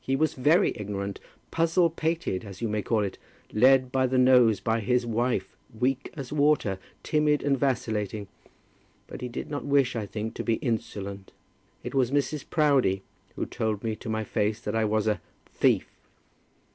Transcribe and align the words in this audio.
He 0.00 0.16
was 0.16 0.32
very 0.32 0.72
ignorant, 0.74 1.20
puzzle 1.50 1.90
pated, 1.90 2.46
as 2.46 2.62
you 2.62 2.66
may 2.68 2.80
call 2.80 3.00
it, 3.02 3.18
led 3.52 3.92
by 3.92 4.06
the 4.06 4.16
nose 4.16 4.58
by 4.58 4.80
his 4.80 5.04
wife, 5.04 5.54
weak 5.78 6.10
as 6.16 6.32
water, 6.32 6.78
timid, 7.02 7.42
and 7.42 7.58
vacillating. 7.58 8.26
But 9.06 9.20
he 9.20 9.28
did 9.28 9.50
not 9.50 9.66
wish, 9.66 9.94
I 9.94 10.06
think, 10.06 10.32
to 10.36 10.42
be 10.42 10.54
insolent. 10.54 11.30
It 11.84 11.94
was 11.94 12.10
Mrs. 12.10 12.46
Proudie 12.48 13.02
who 13.34 13.44
told 13.44 13.84
me 13.84 13.94
to 13.96 14.08
my 14.08 14.24
face 14.24 14.62
that 14.62 14.74
I 14.74 14.86
was 14.86 15.06
a 15.06 15.20
thief." 15.44 15.86